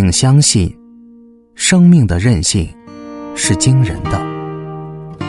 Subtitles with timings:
[0.00, 0.74] 请相信，
[1.54, 2.66] 生命的韧性
[3.36, 4.18] 是惊人的。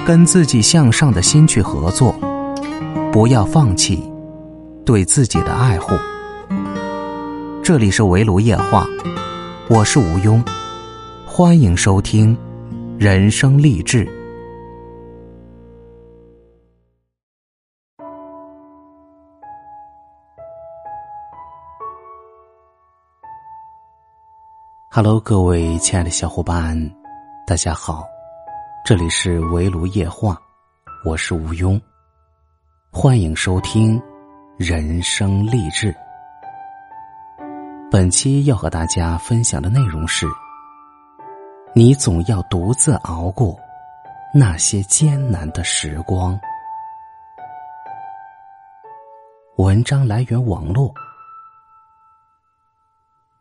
[0.07, 2.15] 跟自己向上的心去合作，
[3.11, 4.01] 不要放弃
[4.85, 5.93] 对自己的爱护。
[7.61, 8.87] 这里是围炉夜话，
[9.67, 10.41] 我是吴庸，
[11.25, 12.37] 欢迎收听
[12.97, 14.07] 人生励志。
[24.93, 26.75] Hello，各位亲爱的小伙伴，
[27.47, 28.05] 大家好，
[28.83, 30.37] 这里是围炉夜话，
[31.05, 31.79] 我是吴庸，
[32.91, 34.01] 欢迎收听
[34.57, 35.95] 人生励志。
[37.89, 40.27] 本期要和大家分享的内容是：
[41.73, 43.57] 你总要独自熬过
[44.33, 46.37] 那些艰难的时光。
[49.55, 50.93] 文章来源网络，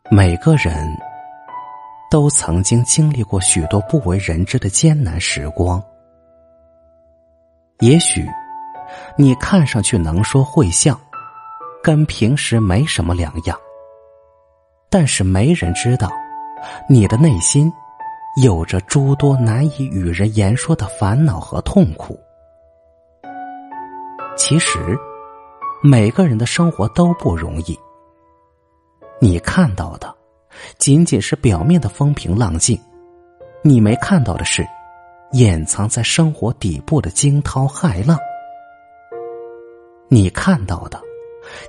[0.09, 1.10] 每个人。
[2.11, 5.81] 都曾经经历过许多不为人知的艰难时光。
[7.79, 8.27] 也许
[9.17, 10.99] 你看上去能说会笑，
[11.81, 13.57] 跟平时没什么两样，
[14.89, 16.11] 但是没人知道
[16.89, 17.71] 你的内心
[18.43, 22.19] 有着诸多难以与人言说的烦恼和痛苦。
[24.35, 24.99] 其实
[25.81, 27.79] 每个人的生活都不容易，
[29.21, 30.20] 你看到的。
[30.81, 32.75] 仅仅是表面的风平浪静，
[33.63, 34.65] 你没看到的是，
[35.33, 38.17] 掩藏在生活底部的惊涛骇浪。
[40.09, 40.99] 你看到的，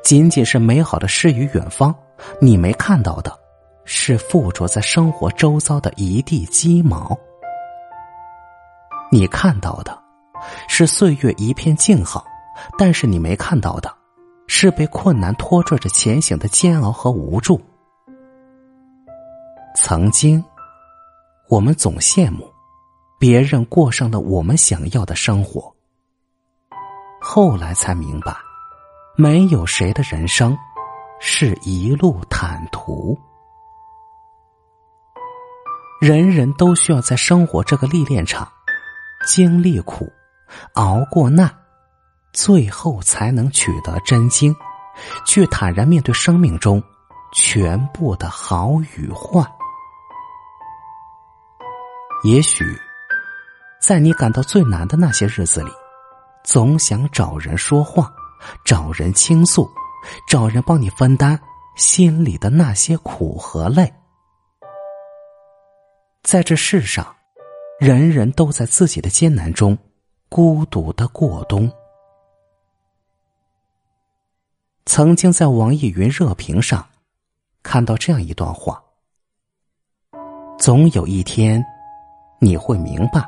[0.02, 1.94] 仅仅是美好的诗与远方，
[2.40, 3.38] 你没看到的，
[3.84, 7.14] 是附着在生活周遭的一地鸡毛。
[9.10, 9.94] 你看到的，
[10.68, 12.24] 是岁月一片静好，
[12.78, 13.94] 但是你没看到的，
[14.46, 17.60] 是被困难拖拽着前行的煎熬和无助。
[19.74, 20.42] 曾经，
[21.48, 22.52] 我们总羡慕
[23.18, 25.74] 别人过上了我们想要的生活。
[27.20, 28.36] 后来才明白，
[29.16, 30.56] 没有谁的人生
[31.20, 33.18] 是一路坦途。
[36.00, 38.46] 人人都需要在生活这个历练场
[39.26, 40.06] 经历苦，
[40.74, 41.50] 熬过难，
[42.32, 44.54] 最后才能取得真经，
[45.24, 46.82] 去坦然面对生命中
[47.32, 49.50] 全部的好与坏。
[52.24, 52.64] 也许，
[53.80, 55.70] 在你感到最难的那些日子里，
[56.44, 58.14] 总想找人说话，
[58.64, 59.68] 找人倾诉，
[60.28, 61.36] 找人帮你分担
[61.76, 63.92] 心里的那些苦和累。
[66.22, 67.12] 在这世上，
[67.80, 69.76] 人人都在自己的艰难中
[70.28, 71.68] 孤独的过冬。
[74.86, 76.88] 曾经在网易云热评上
[77.64, 78.80] 看到这样一段话：
[80.56, 81.60] 总有一天。
[82.44, 83.24] 你会明白，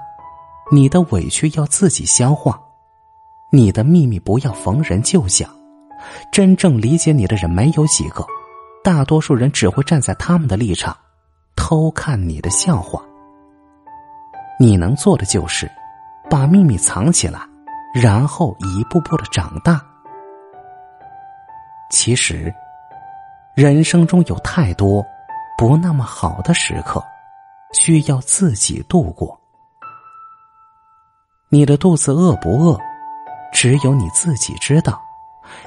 [0.72, 2.60] 你的委屈要自己消化，
[3.52, 5.48] 你的秘密不要逢人就讲。
[6.32, 8.26] 真正理解你的人没有几个，
[8.82, 10.96] 大多数人只会站在他们的立场，
[11.54, 13.00] 偷看你的笑话。
[14.58, 15.70] 你能做的就是
[16.28, 17.40] 把秘密藏起来，
[17.94, 19.80] 然后一步步的长大。
[21.88, 22.52] 其实，
[23.54, 25.06] 人生中有太多
[25.56, 27.00] 不那么好的时刻。
[27.74, 29.38] 需要自己度过。
[31.50, 32.78] 你的肚子饿不饿，
[33.52, 34.94] 只有你自己知道；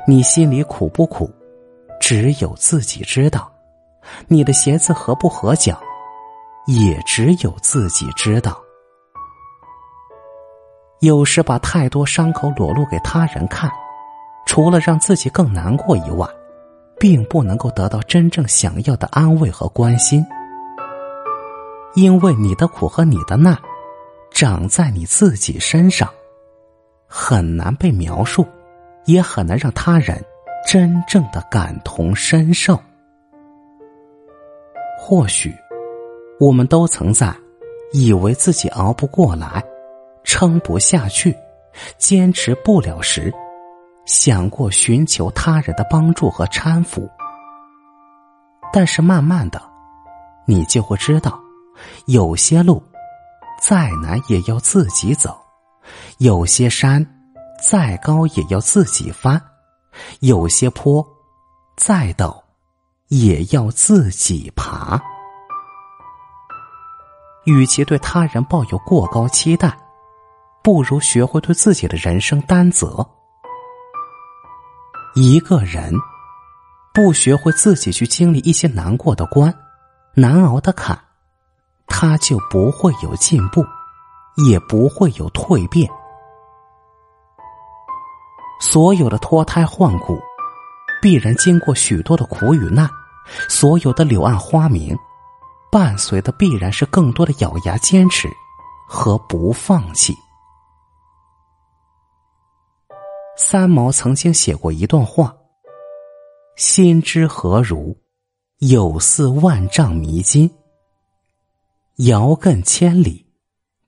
[0.08, 1.30] 你心里苦不苦，
[2.02, 3.42] 只有自己知道；
[4.28, 5.80] 你的鞋子合不合脚，
[6.66, 8.58] 也只有自己知道。
[11.02, 13.72] 有时把太多伤口裸露给他人看，
[14.46, 16.28] 除了让自己更难过以外，
[17.00, 20.26] 并不能够得到真正想要的安慰和关心。
[21.98, 23.58] 因为你的苦和你的难，
[24.30, 26.08] 长在你自己身上，
[27.08, 28.46] 很难被描述，
[29.06, 30.24] 也很难让他人
[30.64, 32.80] 真正的感同身受。
[35.00, 35.52] 或许，
[36.40, 37.36] 我们都曾在
[37.92, 39.64] 以为自己熬不过来、
[40.24, 41.36] 撑不下去、
[41.98, 43.34] 坚持不了时，
[44.06, 47.10] 想过寻求他人的帮助和搀扶，
[48.72, 49.60] 但是慢慢的，
[50.46, 51.42] 你就会知道。
[52.08, 52.84] 有些路
[53.62, 55.38] 再难也要自己走，
[56.20, 57.06] 有些山
[57.70, 59.42] 再高也要自己翻，
[60.20, 61.06] 有些坡
[61.76, 62.42] 再陡
[63.08, 65.02] 也要自己爬。
[67.46, 69.78] 与其对他人抱有过高期待，
[70.62, 73.08] 不如学会对自己的人生担责。
[75.16, 75.94] 一个人
[76.94, 79.54] 不学会自己去经历一些难过的关。
[80.14, 81.00] 难熬的坎，
[81.88, 83.66] 他就不会有进步，
[84.48, 85.90] 也不会有蜕变。
[88.60, 90.20] 所有的脱胎换骨，
[91.02, 92.88] 必然经过许多的苦与难；
[93.50, 94.98] 所有的柳暗花明，
[95.72, 98.28] 伴随的必然是更多的咬牙坚持
[98.88, 100.16] 和不放弃。
[103.36, 105.36] 三毛曾经写过一段话
[106.58, 107.96] ：“心之何如，
[108.58, 110.52] 有似万丈迷津，
[111.98, 113.26] 遥亘千里，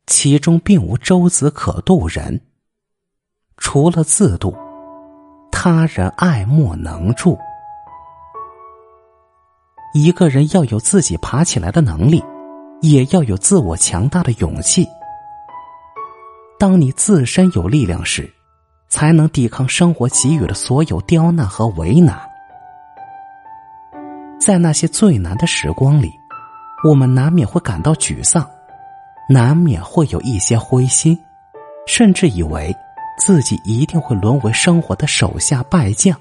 [0.05, 2.41] 其中并无舟子可渡人。
[3.57, 4.55] 除了自渡，
[5.51, 7.37] 他人爱莫能助。
[9.93, 12.23] 一个人要有自己爬起来的能力，
[12.81, 14.87] 也要有自我强大的勇气。
[16.59, 18.31] 当你自身有力量时。”
[18.89, 22.19] 才能抵抗生活给予的所有刁难和为难。
[24.41, 26.09] 在那些最难的时光里，
[26.83, 28.49] 我们难免会感到沮丧，
[29.27, 31.17] 难免会有一些灰心，
[31.85, 32.73] 甚至以为
[33.17, 36.17] 自己一定会沦为生活的手下败将。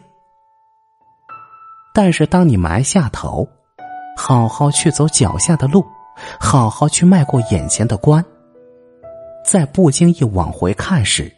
[1.94, 3.48] 但是，当你埋下头，
[4.16, 5.84] 好好去走脚下的路，
[6.40, 8.24] 好好去迈过眼前的关，
[9.44, 11.32] 在不经意往回看时，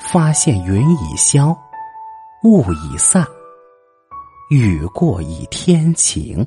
[0.00, 1.54] 发现云已消，
[2.42, 3.26] 雾已散，
[4.50, 6.46] 雨过已天晴。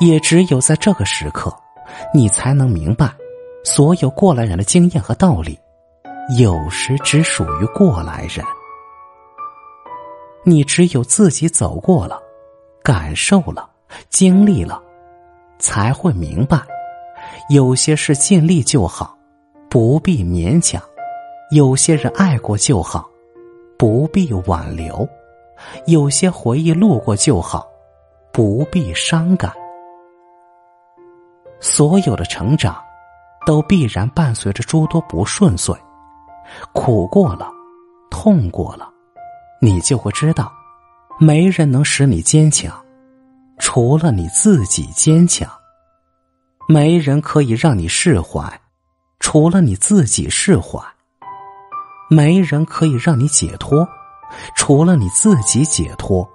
[0.00, 1.54] 也只有在这个时刻，
[2.12, 3.10] 你才能明白，
[3.64, 5.58] 所有过来人的经验和道理，
[6.38, 8.44] 有时只属于过来人。
[10.44, 12.20] 你只有自己走过了，
[12.82, 13.68] 感受了，
[14.10, 14.80] 经历了，
[15.58, 16.60] 才会明白，
[17.50, 19.16] 有些事尽力就好，
[19.68, 20.80] 不必勉强。
[21.50, 23.08] 有些人爱过就好，
[23.78, 25.08] 不必挽留；
[25.86, 27.66] 有些回忆路过就好，
[28.32, 29.52] 不必伤感。
[31.60, 32.76] 所有的成长，
[33.46, 35.74] 都必然伴随着诸多不顺遂。
[36.72, 37.50] 苦过了，
[38.10, 38.88] 痛过了，
[39.60, 40.52] 你就会知道，
[41.18, 42.72] 没人能使你坚强，
[43.58, 45.48] 除了你自己坚强；
[46.68, 48.60] 没人可以让你释怀，
[49.18, 50.80] 除了你自己释怀。
[52.08, 53.88] 没人可以让你解脱，
[54.54, 56.28] 除了你自己解脱。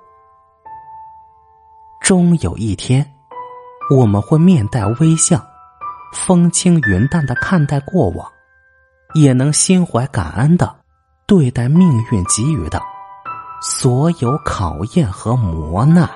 [2.01, 3.10] 终有一天，
[3.93, 5.45] 我们会面带微笑，
[6.13, 8.25] 风轻云淡的看待过往，
[9.13, 10.73] 也能心怀感恩的
[11.27, 12.81] 对待命运给予的
[13.61, 16.09] 所有考验和磨难。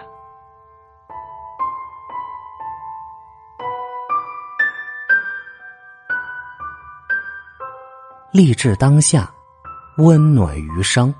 [8.31, 9.29] 励志当下。
[9.97, 11.13] 温暖余生，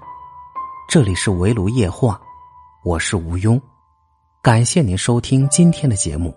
[0.90, 2.20] 这里是围炉夜话，
[2.84, 3.58] 我是吴庸，
[4.42, 6.36] 感谢您收听今天的节目。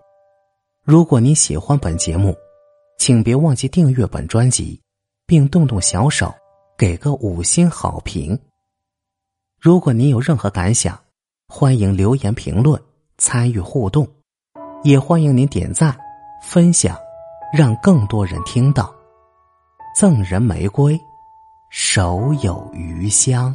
[0.90, 2.34] 如果您喜欢本节目，
[2.96, 4.80] 请别忘记订阅本专辑，
[5.26, 6.34] 并动动小手
[6.78, 8.40] 给个五星好评。
[9.60, 10.98] 如果您有任何感想，
[11.46, 12.82] 欢迎留言评论
[13.18, 14.08] 参与互动，
[14.82, 15.94] 也欢迎您点赞
[16.42, 16.96] 分享，
[17.52, 18.90] 让更多人听到。
[19.94, 20.98] 赠人玫瑰。
[21.68, 23.54] 手有余香。